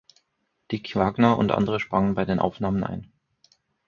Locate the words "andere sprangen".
1.51-2.15